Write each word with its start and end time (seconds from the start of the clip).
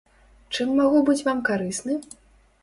Чым 0.55 0.71
магу 0.79 1.01
быць 1.09 1.23
вам 1.27 1.45
карысны? 1.51 1.99